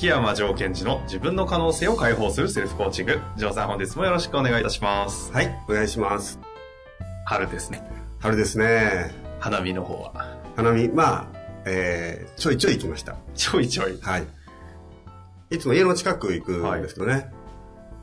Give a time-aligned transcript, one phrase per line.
[0.00, 3.20] 秋山城賢治の自分の可能性を解放するセルフコーチング。
[3.36, 5.30] 城さん本日もよろしくお願いいたします。
[5.30, 6.40] はい、お願いします。
[7.26, 7.82] 春ですね。
[8.18, 9.14] 春ですね。
[9.40, 10.38] 花見の方は。
[10.56, 11.26] 花見、まあ、
[11.66, 13.16] えー、ちょいちょい行きました。
[13.34, 14.00] ちょいちょい？
[14.00, 14.26] はい。
[15.50, 17.30] いつも家の近く行くんですけどね。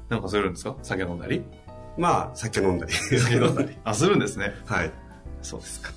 [0.09, 0.76] なんかするんですか？
[0.84, 1.44] 酒飲んだり？
[1.98, 2.94] まあ、酒飲んだり。
[2.94, 3.76] 酒飲んだり。
[3.84, 4.54] あ、するんですね。
[4.67, 4.92] はい。
[5.42, 5.89] そうですか。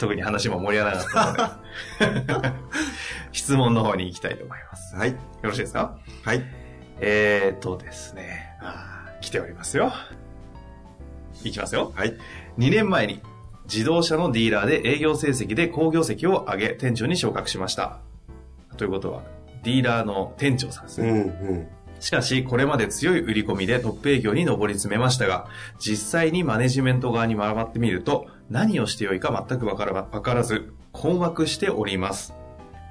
[0.00, 1.60] 特に話も盛り上がらなか
[1.96, 2.52] ったので。
[3.32, 4.96] 質問の方に行きたいと思います。
[4.96, 5.10] はい。
[5.10, 5.96] よろしいですか？
[6.24, 6.42] はい。
[7.00, 8.56] えーとですね。
[8.60, 9.92] あー来ておりますよ。
[11.44, 11.92] いきますよ。
[11.94, 12.14] はい。
[12.58, 13.20] 2年前に
[13.64, 17.98] 自動車のディーラーで営業成績で好業績を上げ店長に昇格しました。
[18.76, 19.22] ということは、
[19.62, 21.10] ディーラーの店長さんですうね。
[21.12, 21.68] んうん。
[22.00, 25.46] しかし、これまで強い売り込みでトップ営業に上り詰めましたが、
[25.78, 32.34] 実際にマネジメント側に回ってみると、何をしてよいか全くわからわからず、困惑しております。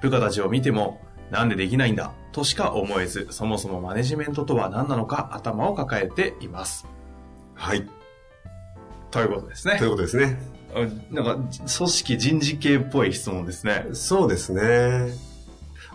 [0.01, 1.01] 部下たちを見ても、
[1.31, 2.13] なんでできないんだ？
[2.31, 6.88] としか思えず、そもそもマネジメントとは何なのか頭を抱えています。
[7.55, 7.88] はい。
[9.11, 9.89] ということですねという。
[9.91, 10.39] ことですね。
[10.73, 10.79] あ
[11.11, 13.88] なんか、組織人事系っぽい質問ですね。
[13.94, 15.11] そうですね。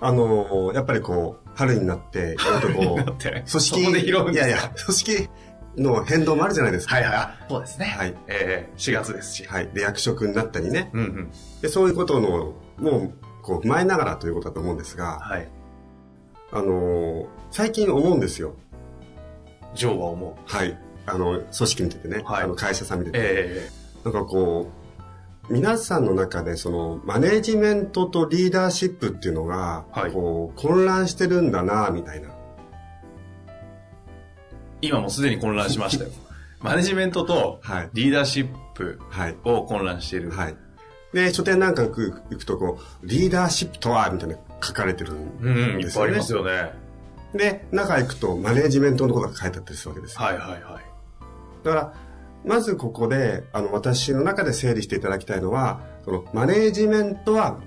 [0.01, 4.49] あのやっぱりこう、春になって、いろいろとこう、組織、そこで拾うんですか？
[4.49, 5.29] いやいや、組織
[5.77, 6.95] の変動もあるじゃないですか。
[6.97, 7.37] はいはいあ。
[7.49, 7.87] そうですね。
[7.97, 8.15] はい。
[8.29, 9.45] えー、4月ですし。
[9.47, 9.69] はい。
[9.75, 10.91] で、役職になったりね。
[10.93, 11.31] うんうん。
[11.63, 13.13] で、そういうことの、もう、
[13.43, 15.49] こう、踏まえながらということだと思うんですが、はい。
[16.53, 18.55] あの最近思うんですよ。
[19.75, 20.35] ジョーは思う。
[20.45, 20.79] はい。
[21.07, 22.23] あの、組織見ててね。
[22.25, 23.19] はいあの、会社さん見てて。
[23.21, 23.69] え
[24.05, 24.84] なんかこう、
[25.51, 32.29] 皆さんの中でその、マネジメントとリーダーシップっていうのが、はいこう、混乱してるんだな、みたいな。
[32.29, 32.33] ー、
[34.81, 36.11] 今もうすでに混乱しましたよ。
[36.61, 37.91] マネジメントとはい。
[37.93, 39.37] リーダーシップはい。
[39.45, 40.31] を混乱している。
[40.31, 40.57] はい。
[41.13, 46.01] で、書店なんか行く行くとこう、リーダーシップとは、みたいな書かれてるんうんうん、いっですよね。
[46.01, 46.73] ぱいありますよね。
[47.35, 50.23] で、中行くと、マネジメントのことが書いてあったりするわけですよ。
[50.23, 50.63] はいはいはい。
[51.65, 51.95] だから、
[52.45, 57.59] まずここで、あの、私の中で整理していただきたいのは、その、マネージメントは、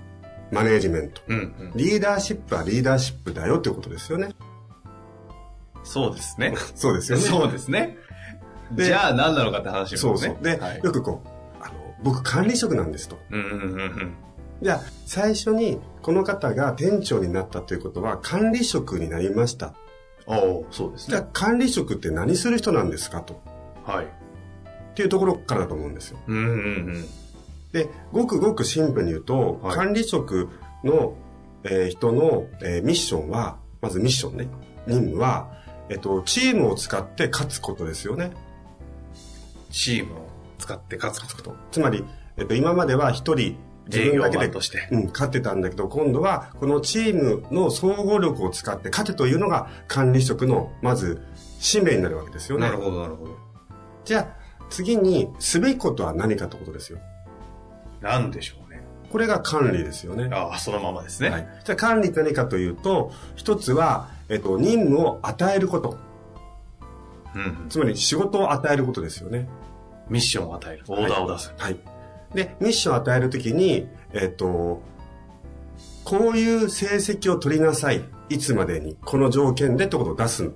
[0.52, 1.22] マネージメント。
[1.28, 1.72] うんうん。
[1.76, 4.30] リーダーシップはリーダーシップだよっていうことですよね。
[5.84, 6.54] そうですね。
[6.76, 7.24] そうですよね。
[7.24, 7.98] そうですね。
[8.72, 10.12] でじゃあ何なのかって話ですね。
[10.12, 10.44] そうそう。
[10.44, 11.28] で、はい、よくこう、
[11.62, 11.74] あの、
[12.04, 13.18] 僕管理職なんですと。
[13.32, 14.14] うんうんうんうん。
[14.62, 19.74] じゃあ、最初に、この方が店長になったということは、管理職になりました。
[20.26, 21.16] おおそうですね。
[21.16, 23.42] じゃあ、管理職って何する人なんですかと。
[23.86, 24.08] はい。
[24.98, 26.18] っていうところからだと思うんですよ。
[26.26, 26.48] うんうんう
[26.98, 27.06] ん。
[27.72, 30.50] で、ごくごくシンプルに言うと、はい管理職
[30.84, 31.14] の、
[31.64, 34.48] えー人の、えーミッションは、まずミッションね、
[34.88, 35.52] 任務は、
[35.90, 38.32] えっと、チームを使って勝つことですよね。
[39.70, 40.28] チームを
[40.58, 41.56] 使って勝つこと。
[41.72, 42.04] つまり、
[42.38, 44.88] えっと、今までは一人、自分だけでマンとして。
[44.92, 51.22] うん、勝ってたんだけど、今度は、このチームの総合力を使って勝てというのが管理職の、まず、
[51.60, 52.66] 使命になるわけですよね。
[52.66, 53.38] なるほどなるほど。
[54.04, 54.37] じゃあ、
[54.70, 57.00] 次に、すべきことは何かということですよ。
[58.02, 58.84] なんでしょうね。
[59.12, 60.30] これが管理ですよね。
[60.34, 61.30] ああ、そのままですね。
[61.30, 61.48] はい。
[61.64, 65.98] じゃあ管理って何かというと、一つは、えっと、任務を与えること。
[67.36, 67.70] うんうん。
[67.70, 69.48] つまり仕事を与えることですよね。
[70.10, 70.84] ミッションを与える。
[70.88, 71.54] オーダーを出す。
[71.58, 71.78] はい。
[72.34, 74.82] で、ミッションを与えるときに、えっと、
[76.04, 78.04] こういう成績を取りなさい。
[78.30, 80.52] いつまでに、この条件でってことを出す。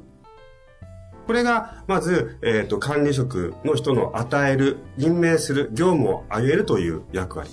[1.27, 7.49] これが、まず、えっと、管理職の人の与える、任命する、業務を上げるという役割。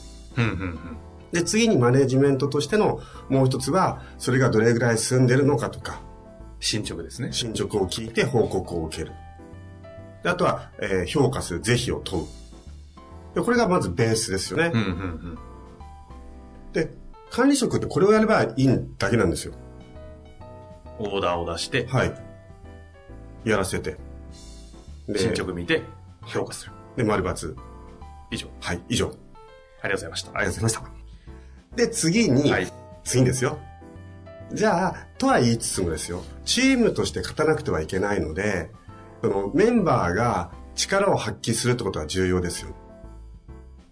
[1.32, 6.00] で、次にマネジメントとしてのもう一つは、それがどれぐらい進んでるのかとか、
[6.60, 7.32] 進捗ですね。
[7.32, 9.12] 進捗を聞いて報告を受ける。
[10.22, 12.24] であとは、えー評価する、是非を問う。
[13.34, 14.72] でこれがまずベースですよね。
[16.72, 16.90] で、
[17.30, 18.68] 管理職ってこれをやればいい
[18.98, 19.52] だけなんですよ。
[20.98, 22.27] オーダーを出して、はい。
[23.44, 23.96] やらせて。
[25.08, 25.82] で、進捗見て、
[26.26, 26.72] 評価する。
[26.96, 27.54] で、丸抜。
[28.30, 28.48] 以上。
[28.60, 29.06] はい、以上。
[29.06, 29.18] ありが
[29.82, 30.30] とうございました。
[30.30, 30.92] ありがとうございまし
[31.72, 31.76] た。
[31.76, 32.72] で、次に、はい。
[33.04, 33.58] 次ですよ。
[34.52, 38.70] じゃあ、とは言いつつもですよ、チームとして勝たなくてはいけないので、
[39.22, 42.74] そのメンバーが力を発揮するってことは重要ですよ。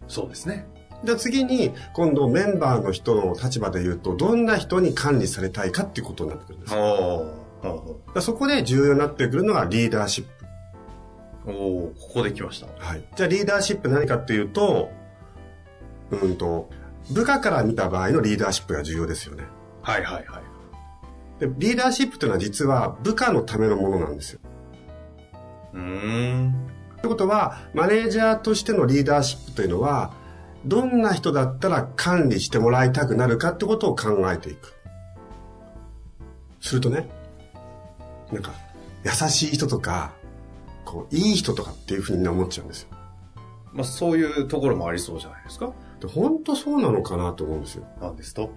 [0.08, 0.66] そうですね。
[1.04, 6.74] じゃあ次に、今度メンバーの人の立場で言うと、どんな人に管理されたいかっていうことになってくるんです。
[6.74, 6.80] だ
[7.66, 10.24] かおおらそこで重要になってくるのがリーダーシッ
[11.44, 11.50] プ。
[11.50, 12.66] おおここで来ました。
[12.78, 13.04] はい。
[13.16, 14.90] じゃあリーダーシップ何かっていうと、
[16.10, 16.70] うんと、
[17.10, 19.44] 部下から見た場合のリーダーシップが重要ですよね。
[19.82, 20.42] はいはいはい。
[21.40, 24.40] でリーダーシップというのは実は部下のためのものなんですよ。
[25.74, 26.66] うーん。
[26.96, 30.12] ってことは、マネージャーとしてのリーダーシップというのは、
[30.64, 34.74] どんな人だったら管理してもらいたくなるかってことを考えていく。
[36.60, 37.08] するとね、
[38.32, 38.52] なんか、
[39.04, 40.12] 優しい人とか、
[40.84, 42.88] こう、いい人とかっていうふうに思っちゃうんですよ。
[43.72, 45.70] まあそういうところもありそうじゃないですか？
[46.00, 47.84] で本当そうなのかなと思うんですよ。
[48.00, 48.50] なんですと？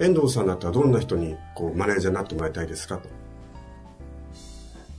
[0.00, 2.98] 遠藤さんだったらどんな人にこうマネージャーになってもらいたいですか？
[2.98, 3.08] と。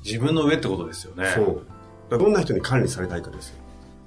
[0.05, 1.29] 自分の上ってことですよね。
[1.35, 1.67] そう。
[2.09, 3.55] だどんな人に管理されたいかですよ。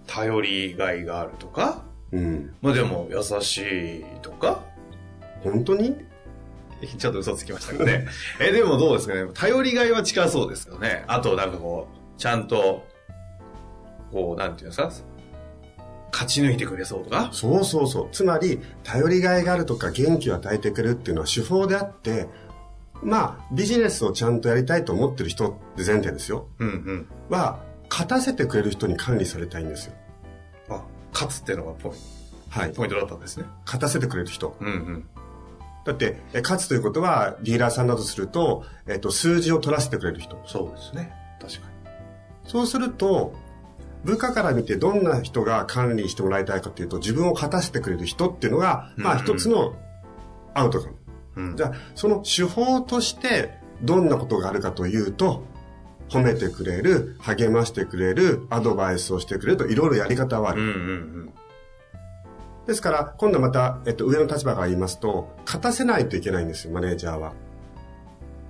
[0.06, 2.54] 頼りがいがあるとか、うん。
[2.62, 4.64] まあでも優しいとか、
[5.44, 5.94] 本当に？
[6.98, 8.06] ちょっと嘘つきましたけどね。
[8.40, 9.26] え、でもどうですかね。
[9.34, 11.04] 頼りがいは近そうですよね。
[11.06, 12.86] あとなんかこう、ちゃんと、
[14.12, 14.90] こう、なんていうんですか、
[16.12, 17.28] 勝ち抜いてくれそうとか？
[17.32, 18.08] そうそうそう。
[18.12, 22.28] つまり、頼りがいがあるとか元気を与えてくれるっていうのは手法であって、
[23.02, 26.48] まあ、ビジネスをちゃんとやりたいと思ってる人って前提ですよ。
[26.58, 27.08] うんうん。
[27.28, 29.92] は、勝たせてくれる人に管理されたいんですよ。
[30.70, 30.82] あ、
[31.12, 31.94] 勝つっていうのがポイン
[32.48, 32.76] はいト、。
[32.76, 33.44] ポイントだったんですね。
[33.66, 34.56] 勝たせてくれる人。
[34.60, 35.08] うんうん。
[35.86, 40.36] だって、え勝つということは、リーダーさんだとすると、えっと、数字を取らせてくれる人。
[40.44, 41.12] そうですね。
[41.40, 41.68] 確か
[42.44, 43.34] そうすると、
[44.04, 49.76] 部下から見てどんな人が管理してもらいたいかっていうと、自分を勝たせてくれる人っていうのが、まあ一つの
[50.54, 50.92] アウトカム。
[50.92, 50.98] に。
[51.50, 53.52] うんじゃあ、その手法として
[53.82, 55.44] どんなことがあるかというと、
[56.08, 60.62] 褒めてくれる、励ましてくれる、アドバイスをしてくれるといろいろやり方はある。
[60.62, 60.78] うんうんう
[61.26, 61.32] ん。
[62.66, 67.32] ですから、今度また、えっと、上の立場から言いますと、勝たせないといけないんですよ、マネージャーは。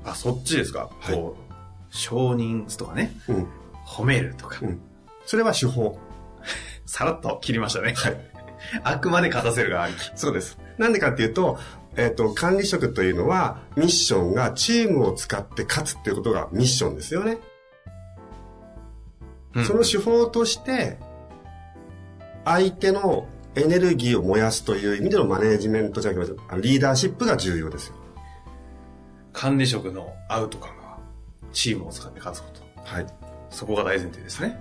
[0.04, 0.90] あ、そっちですか？
[1.00, 1.46] はい
[1.90, 3.46] 承認とかね、うん。
[3.86, 4.58] 褒めるとか。
[4.60, 4.80] うん。
[5.24, 5.98] それは手法。
[6.84, 7.94] さらっと切りましたね。
[7.94, 8.16] はい。
[8.82, 10.10] あくまで勝たせるがありき。
[10.16, 10.58] そうです。
[10.78, 11.58] なんでかっていうと、
[11.96, 17.38] えっ、と、管理職というのは、ミッションがチームを使って勝つっていうことがミッションですよね。
[19.54, 20.98] うんその手法として、
[22.44, 23.26] 相手の
[23.56, 27.94] エネルギーを燃やすという意味でのマネージメントじゃなくて、リーダーシップが重要ですよ。
[29.32, 30.99] 管理職のアウトカムは、
[31.53, 32.61] チームを使って勝つこと。
[32.85, 33.06] はい。
[33.50, 34.58] そこが大前提ですね。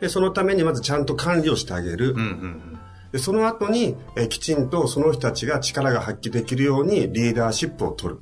[0.00, 2.12] で、そのためにまずちゃんと管理をしてあげる。
[2.12, 2.78] うんうんうん。
[3.12, 8.20] で、その後に、えーきちんとその人たちが力が発揮できるようにリーダーシップを取る。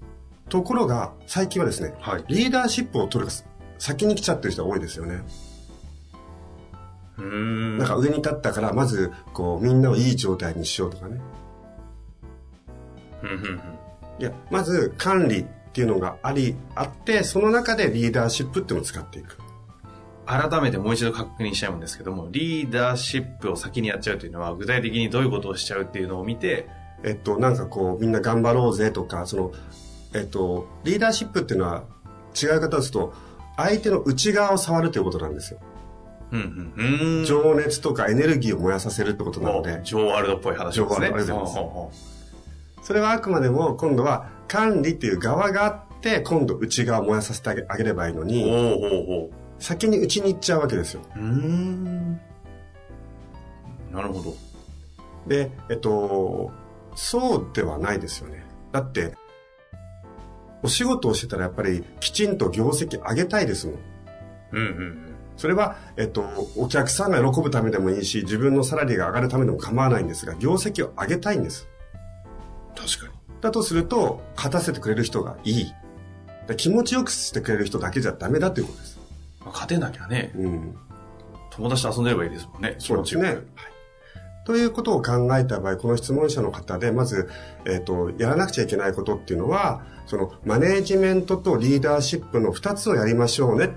[0.49, 2.25] ところが、最近はですね、はい。
[2.29, 3.32] リーダーシップを取るが
[3.79, 5.23] 先に来ちゃってる人が多いですよね。
[7.19, 7.78] うーん。
[7.78, 11.20] なんか上に立ったから、まず、こう、みんなをいい状態にしようとかね。
[14.19, 19.38] いや、まず、管理っていうのがあり、あって、その中でリーダーシップっていうのを使っていく。
[20.26, 26.69] 改めてもう一度確認しちゃうんですけども、リーダーシップを先にやっちゃうというのは、具体的にどういうことをしちゃうっていうのを見て、
[27.02, 29.52] えっと、なんかこう、みんな頑張ろうぜとか、その、
[30.14, 31.84] えっと、リーダーシップっていうのは、
[32.40, 33.12] 違う方ですと、
[33.56, 35.61] 相手の内側を触るということなんですよ。
[37.25, 40.87] 情熱とかエネルギーを燃やさせるってことなので、ジョーワールドっぽい話ですね。
[40.87, 42.14] ジョーワールドありがとうございます
[42.83, 51.03] それはあくまでも、今度は管理っていう側があって、今度内側を燃やさせてあげればいいのうに、先に内に行っちゃうわけですよ。
[53.93, 54.35] なるほど。
[55.26, 56.50] で、えっと、
[56.95, 58.45] そうではないですよね。
[58.73, 59.14] だって、
[60.62, 63.76] お仕事をしてたらやっぱりきちんと業績上げたいですもん。
[64.53, 64.71] うんうんう
[65.11, 65.13] ん。
[65.37, 66.25] それは、えっと、
[66.57, 71.69] お客さんが喜ぶためでもいいし、自分のサラリーが上がるためでも構わないんですが、業績を上げたいんです。
[72.76, 73.14] 確かに。
[73.41, 75.73] だとすると、勝たせてくれる人がいい。
[76.47, 78.99] だ気持ちよくしてくれる人だけじゃダメだということです。
[79.41, 80.76] まあ勝てなきゃね、うん。
[81.50, 82.76] 友達と遊んでればいいですもんね。
[82.79, 83.25] そうですね。
[83.25, 83.41] はい。
[84.45, 87.31] ということを考えた場合、この質問者の方で、まず、
[87.64, 93.75] えっ、と、やらなくちゃいけないことっていうのは、その、マネージメントとリーダーシップの二つをやりましょうね、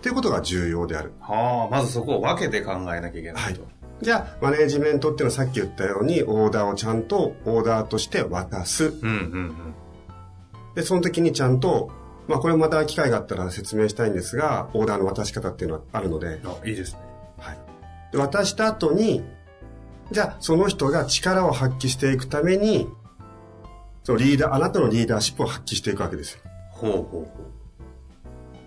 [0.00, 1.12] っていうことが重要である。
[1.20, 3.60] はあ、まずそこを分けて考えなきゃいけないと。
[4.00, 8.86] じゃあ、マネージメントっていうのはさっき言ったように、オーダーをちゃんとオーダーとして渡す。
[8.86, 9.74] うんうんうん。
[10.74, 11.90] で、その時にちゃんと、
[12.26, 17.00] まあこれまた機会があったら説明したいんですが、オーダーの渡し方っていうのはあるので、あ、いいですね。
[17.38, 17.58] はい。
[18.12, 19.22] で、渡した後に、
[20.12, 22.88] じゃあその人が力を発揮していくために、
[24.04, 26.40] そのリーダー、あなたのリーダーシップを発揮していくわけですよ。
[26.70, 27.26] ほうほうほ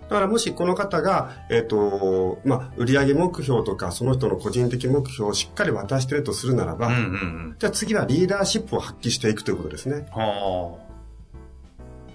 [0.09, 7.55] だからもしこの方が、えっ、と、まあ、売上目標とか、その人の個人的目標をしっかり渡してるとするならば、うんうんうん。
[7.57, 10.07] じゃあ次はリーダーシップを発揮していくということですね。
[10.11, 10.77] は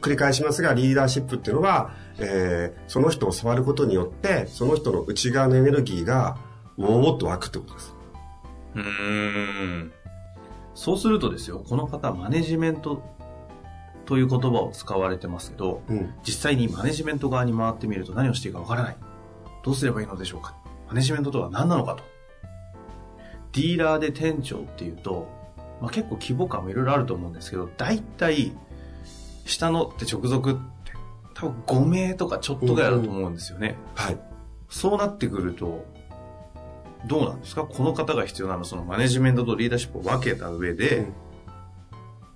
[0.00, 6.38] 繰り返しますが、リーダーシップっていうのは、えーその人を触ることによって、その人の内側のエネルギーが、
[6.76, 7.95] ウォーっと湧くってことです。
[8.76, 8.78] あ。
[8.78, 9.92] うーん。
[10.75, 13.02] そうするとですよ、この方、マネジメント
[14.09, 16.15] という言葉を使われてますけど、うん。
[16.25, 18.97] 実際にマネジメント側に回ってみると何をしていいかわからない。
[19.62, 20.57] どうすればいいのでしょうか
[20.88, 22.03] マネジメントとは何なのかと。
[23.53, 25.29] ディーラーで店長っていうと、
[25.83, 28.53] まあ、結構規模感もいろいろあると思うんですけど、大体、
[29.45, 30.61] 下のって直属って、
[31.35, 33.77] 多分5名とかちょっとぐらいだと思うんですよね。
[33.95, 34.19] はい。
[34.71, 35.85] そうなってくると、
[37.07, 37.65] どうなんですか？
[37.65, 41.12] この方が必要なのはそのマネジメントとリーダーシップを分けた上で、うん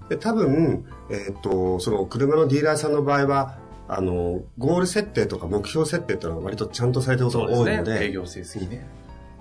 [0.08, 3.56] で多分、えっ、と、その車のディーラーさんの場合は、
[3.88, 8.86] あの、ゴール設定とか目標設定っていうのは割とちゃんとされてることが多いので、営業成績ね。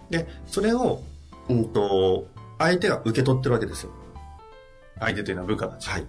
[0.10, 1.01] で、それを、
[1.50, 2.27] うんと、
[2.58, 3.91] 相手が受け取ってるわけですよ。
[5.00, 5.89] 相手というのは部下たち。
[5.89, 6.06] はい。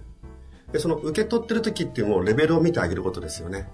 [0.71, 3.69] で、その受け取ってる時っていうのもレベルを見てあげることですよね。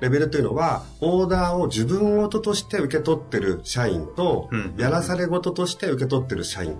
[0.00, 6.76] レベルというのは、オーダーを自分事として受け取ってる社員と、うんやらされ事として受け取ってる社員っ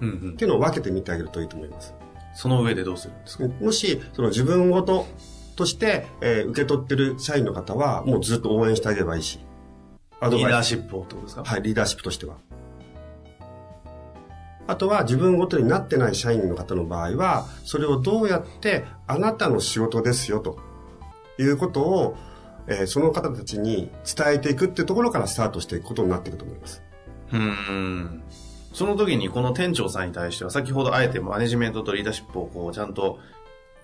[0.00, 1.94] うんうんていうのを分けてみてあげるといいと思います。
[2.34, 3.46] その上でどうするんですか？
[3.46, 5.06] もし、その自分事
[5.56, 9.40] として、えー受け取ってる社員の方は、もうずっと応援してあげればいいし。
[10.20, 10.54] アドリーバイス。
[10.54, 11.44] ダーシップをってことですか？
[11.44, 12.36] はい、リーダーシップとしては。
[14.66, 20.58] あとは自分ごとになってない社員の方の場合は、それをどうやってあなたの仕事ですよと
[21.38, 22.16] いうことを、
[22.68, 26.82] えーその方たちに伝えていくっていうところからスタートしていくことになっていくと思います。
[27.32, 28.22] うーん。
[28.72, 33.18] その時にこの店長さんに対しては、先ほどあえてマネジメントとリーダーシップをこうちゃんと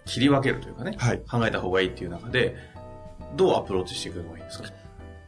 [0.05, 2.57] 切り分けるというかね、はい考えた方がいいっていう中で、
[3.35, 4.71] どうアプローチしていくのがいいんですか？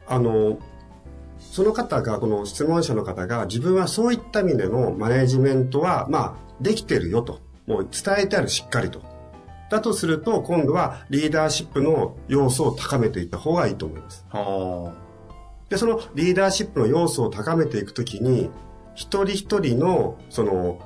[0.06, 0.58] あの、
[1.38, 7.40] その方が、この質問者の方が、自分はそういった意味でのマネジメントは、まあ、できてるよと。
[7.66, 9.02] もう伝えてあるしっかりと。
[9.70, 14.24] だとすると、今度はリーダーシップの要素を高めていった方がいいと思います。
[14.30, 14.94] は
[15.68, 18.50] で、そのリーダーシップの要素を高めていくときに、
[18.98, 20.80] 一人一人の、その、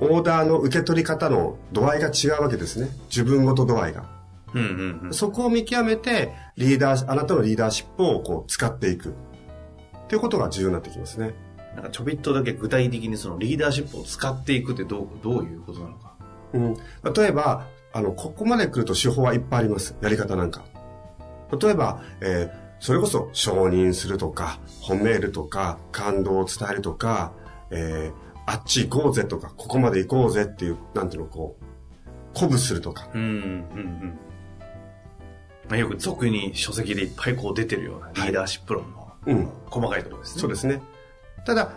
[0.00, 2.90] オーダーの受け取り方の度合いが違うわけですね。
[3.08, 4.02] 自分ごと度合いが。
[4.02, 4.52] あ。
[4.52, 5.14] うんうんうん。
[5.14, 9.08] そこを見極めて、リーダー、あなたのリーダーシップをこう使っていく。
[9.08, 9.12] っ
[10.08, 11.32] ていうことが重要になってきますね。
[11.74, 16.14] なんかちょびっとだけ具体的にそのリーダーシップを使っていくってどうどういうことなのか。
[16.52, 16.76] うん。
[17.14, 19.96] 例えば、あの、ここまで来ると手法はいっぱいあります。
[20.02, 20.64] やり方なんか。
[21.58, 27.32] 例えば、えーそれこそ承認するとか、褒めるとか、感動を伝えるとか、
[27.70, 31.64] えーあっち行こうぜとか、ここまで行こうぜっていう、なんていうの、こう、
[32.34, 33.08] 鼓舞するとか。
[33.14, 33.30] うんうんう
[33.80, 34.18] ん。
[35.68, 39.48] まあ、よく俗に書籍でいっぱいこう出てるようなリーダーシップ論のうん。
[39.70, 40.40] 細かいところですね。
[40.42, 40.82] そうですね。
[41.46, 41.72] ただ、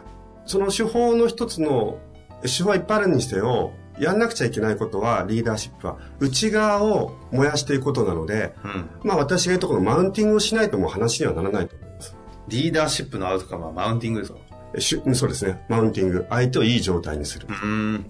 [0.46, 2.00] その手法の一つの、
[2.42, 8.90] 手法はいっぱいあるにしてよ、やんなくちゃいけないことは、リーダーシップは、内側を燃やしていくことなので、うん。
[9.04, 12.16] まあ私が言うところのマウンティングをしないともう話にはならないと思います。
[12.48, 14.40] リーダーシップのアウトカムはマウンティングですか？
[14.76, 15.66] えしゅそうですね。
[15.70, 16.26] マウンティング。
[16.30, 17.68] 相手をいい状態にするう。
[17.68, 18.06] ん。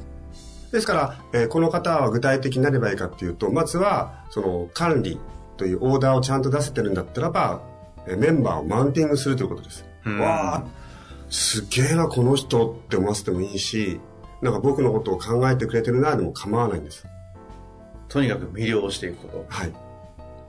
[0.71, 5.19] ですから、えーこの方は具体的になればいいかっていうと、まずは、その管理
[5.55, 7.61] というオーダーをちゃんと出せてるんだったらば、
[8.05, 9.85] えーメンバーをマウンティングするということです。
[10.05, 10.63] うんわあ、
[11.29, 13.99] すげえな、この人って思わせてもいいし、
[14.41, 17.05] なんか僕のことを考えてくれてるな、でも構わないんです。
[18.07, 19.45] とにかく魅了していくこと。
[19.49, 19.73] はい。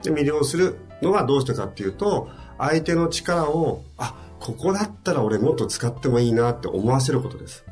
[0.03, 7.65] で、魅了するのはどうしてかっていうと、相手の力を、あ、ここだったら俺もっと使ってもいいなって思わせることです。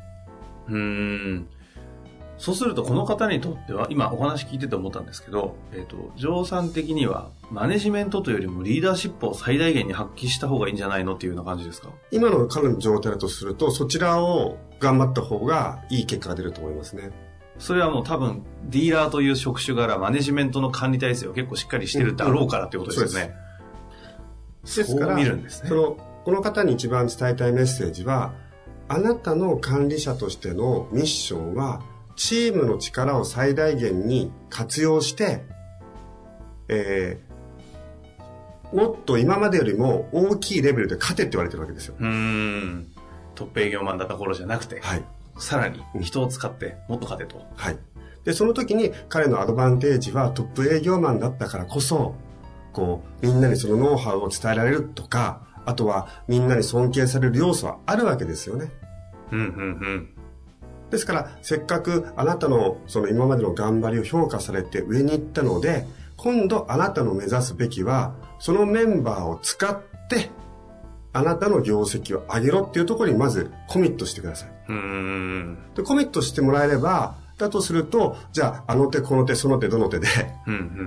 [0.68, 1.48] うーん。
[2.38, 11.88] そうすると、この方にとっては、今お話聞いてて思ったんですけど、えっ、と、上さん的には、マネジメントというよりもリーダーシップを最大限に発揮した方がいいんじゃないのっていうような感じですか？
[12.12, 17.10] 今の彼の状態だとすると、そちらを頑張った方がいい結果が出ると思いますね。
[17.58, 23.34] それはもう多分、ディーラーという職種柄、マネジメントの管理体制を結構しっかりしてるだろうからっていうことですよね。
[24.62, 28.32] ですから、そう見るんですねその、この方に一番伝えたいメッセージは、
[28.86, 31.82] あなたの管理者としてのミッションは、
[32.18, 35.44] チームの力を最大限に活用して、
[36.68, 41.94] えー、もっと今までよりも大きいレベルで勝てって言われてるわけですよ。
[41.98, 42.88] うーん。
[43.36, 45.04] トップ営業マンだった頃じゃなくて、はい。
[45.38, 47.46] さらに人を使ってもっと勝てと。
[47.54, 47.78] はい。
[48.24, 52.16] で、その時に彼のアドバンテージはトップ営業マンだったからこそ、
[52.72, 58.72] こう、みんなにそのノウハウを伝えられるとか、あとはみんなに尊敬される要素はあるわけですよね。
[59.30, 59.46] うん、うん、う
[59.88, 60.17] ん。
[60.90, 69.78] ですから、せっかくあなたのその今までの頑張りを評価されて上に行ったので、今度あなたの目指すべきは、そのメンバーを使っ
[70.08, 70.30] て、
[71.12, 74.48] あなたの業績を上げろっていうところにまずコミットしてください。
[75.74, 80.06] で、コミットしてもらえれば、だとすると、じゃあ、あの手この手その手どの手で。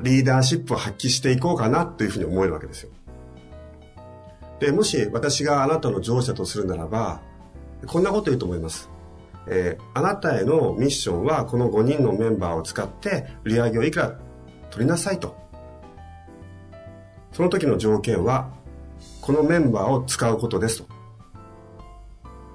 [0.03, 2.89] リーダーシップを発揮していこうかなというふうに思えるわけですよ。
[4.59, 7.21] で、もし私があなたの上司だとするならば、
[7.87, 8.90] こんなこと言うと思います。
[9.47, 14.17] えーあなたへのミッションはこの5人のメンバーを使って売り上げをいくら
[14.69, 15.35] 取りなさいと。
[17.33, 18.49] その時の条件は、
[19.21, 20.85] このメンバーを使うことですと。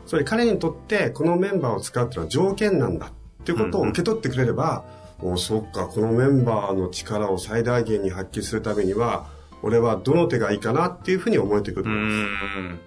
[0.07, 4.85] それ彼にとってこのメンバーを使うっていうのは条件なんだっていうことを受け取ってくれれば、
[5.21, 9.28] おそっか、このメンバーの力を最大限に発揮するためには、
[9.62, 12.16] 俺はどの手がいいかなっていうふうに思えてくるとう思います。
[12.16, 12.81] ーん。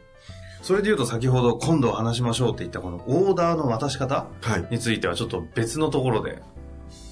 [0.61, 4.67] それで言うと先ほど今度話しましょうって言ったこのオーダーの渡し方はい。
[4.71, 6.41] についてはちょっと別のところで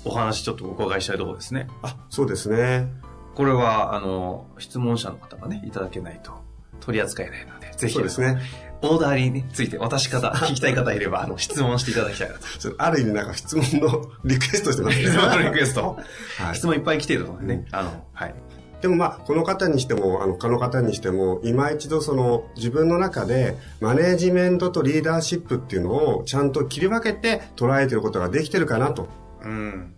[0.03, 1.67] お話ちょっとお伺いしたいところですね。
[1.81, 2.87] あ、そうですね。
[3.35, 6.31] これは、あの、質問者の方がね、いただけないと
[6.79, 8.41] 取り扱えないので、ぜひ、そうですね。
[8.81, 12.41] オーダーについて渡し方、聞きたい方いれば、あの、 質問していただきたいなと。
[12.77, 15.05] ある意味なんか質問のリクエストしてますね。
[15.05, 15.97] 質問のリクエスト。
[16.39, 18.35] はい質問いっぱい来ているのでね、あの、はい。
[18.81, 29.07] でもまあ、この方にしても、あの、他の方にしても、今一度その、自分の中で、マネージメントとリーダーシップっていうのを、ちゃんと切り分けて捉えてることができてるかなと。
[29.43, 29.93] うん。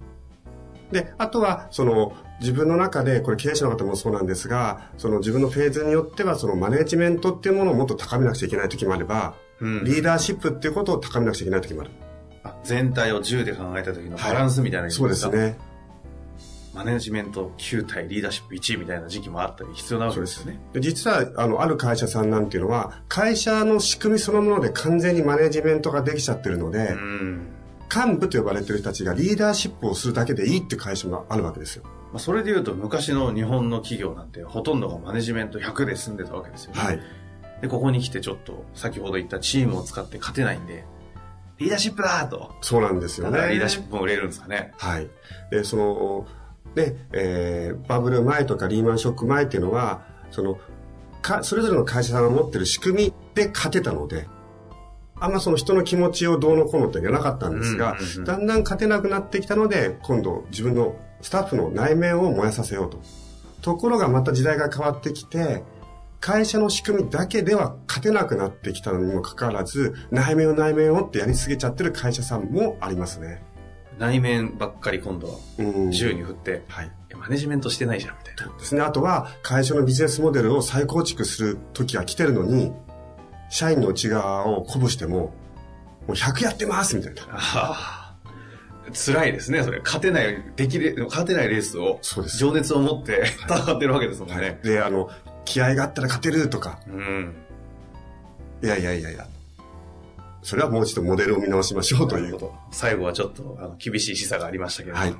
[0.91, 11.91] で、あとは、その、自分の中で、これ経営者の方もそうなんですが、その自分のフェーズによっては、そのマネージメントっていうものをもっと高めなくちゃいけない時もあれば、うんリーダーシップっていうことを高めなくちゃいけない時もある。
[12.43, 15.29] あ全体を10で考えた時のバランスみたいな、そうです。
[15.29, 15.57] ね。
[16.73, 20.59] マネジメント9対リーダーシップ1みたいな時期もあったり必要なわけですよね。
[20.73, 27.47] で実は、あの、ある会社さんなんていうのは、会社の仕組みそのもので完全にマネジメントができちゃってるので、うん。
[27.93, 31.83] 幹部と呼ばれてる人たちがリーダーシップをするだけでいいって会社もあるわけですよ。
[32.11, 36.79] まあ、それで言うと昔の日本の企業なんてほとんどがマネジメント100で済んでたわけですよね。
[36.79, 36.99] はい。
[37.61, 40.85] で、ここに来てちょっと先ほど言ったチームを使って勝てないんで、
[41.57, 42.55] リーダーシップだと。
[42.61, 43.37] そうなんですよね。
[43.49, 44.71] リーダーシップも売れるんですかね。
[44.77, 45.09] はい。
[45.51, 46.27] で、その、
[46.75, 50.01] で、えー、バブル前とかリーマンショック前っていうのは、
[50.31, 50.57] その、
[51.21, 54.27] か、それぞれの会社さんが持ってる仕組みで勝てたので、
[55.19, 63.01] あんまその人の気持ちをどうのこうのって言わなかったんですが、だんだん勝てなくなってきたので、今度自分のスタッフの内面を燃やさせようと。
[63.61, 65.63] ところがまた時代が変わってきて、
[66.21, 73.41] 会社の仕組みだけでは勝てなくなってきたのにもかかわらず、内面を内面をってやりすぎちゃってる会社さんもありますね。
[73.99, 76.91] 内面ばっかり今度はうん10に振って、はい。
[77.15, 78.57] マネジメントしてないじゃんみたいな。
[78.57, 78.81] ですね。
[78.81, 82.71] あとは、会社のビジネスモデルを再構築する時が来てるのに、
[83.49, 85.33] 社員の内側を鼓舞しても、も
[86.09, 87.21] う100やってますみたいな。
[87.31, 87.99] ああ。
[88.93, 89.79] 辛いですね、それ。
[89.79, 94.59] 勝てない、できれ、勝てないレースを、そうです情熱を持って戦ってるわけですもんはいね。
[94.63, 95.09] で、あの、
[95.45, 97.35] 気合があったら勝てるとか、うん。
[98.63, 99.27] いやいやいやいや。
[100.41, 102.37] それはもう一度モデルを見直しましょうという。
[102.71, 105.15] 最後はちょっとあの厳しい示唆がありましたけれども、はい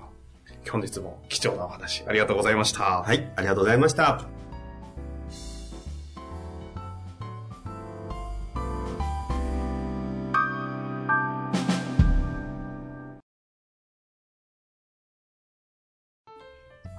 [0.70, 3.02] 本日も貴重なお話ありがとうございました。
[3.02, 4.26] はい、ありがとうございました。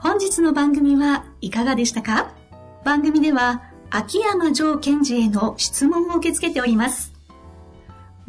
[0.03, 2.35] 本日の番組はいかがでしたか？
[2.85, 7.13] 番組では秋山城賢治への質問を受け付けております。